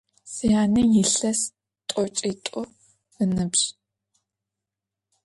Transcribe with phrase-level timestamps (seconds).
[0.33, 1.41] Сянэ илъэс
[1.87, 2.63] тӏокӏитӏу
[3.21, 3.65] ыныбжь.